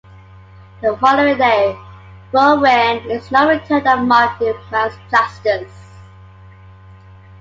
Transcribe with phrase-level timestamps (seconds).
[0.81, 1.77] The following day,
[2.31, 5.93] Bronwyn is not returned and Marc demands justice.